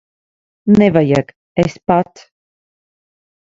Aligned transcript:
Nevajag. 0.79 1.29
Es 1.65 1.77
pats. 1.91 2.25